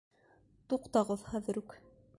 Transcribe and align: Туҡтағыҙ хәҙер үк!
Туҡтағыҙ 0.73 1.27
хәҙер 1.35 1.65
үк! 1.65 1.79